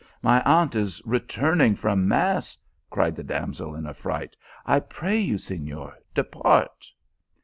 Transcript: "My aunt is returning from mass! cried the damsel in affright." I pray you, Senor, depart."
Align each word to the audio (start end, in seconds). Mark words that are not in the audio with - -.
"My 0.23 0.41
aunt 0.45 0.73
is 0.75 0.99
returning 1.05 1.75
from 1.75 2.07
mass! 2.07 2.57
cried 2.89 3.15
the 3.15 3.21
damsel 3.23 3.75
in 3.75 3.85
affright." 3.85 4.35
I 4.65 4.79
pray 4.79 5.19
you, 5.19 5.37
Senor, 5.37 5.93
depart." 6.15 6.87